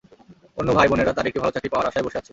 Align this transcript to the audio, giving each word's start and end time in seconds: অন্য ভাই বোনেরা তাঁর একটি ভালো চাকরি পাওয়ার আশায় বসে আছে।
অন্য 0.57 0.69
ভাই 0.73 0.87
বোনেরা 0.87 1.13
তাঁর 1.13 1.27
একটি 1.27 1.39
ভালো 1.39 1.51
চাকরি 1.51 1.69
পাওয়ার 1.69 1.89
আশায় 1.89 2.05
বসে 2.05 2.17
আছে। 2.17 2.29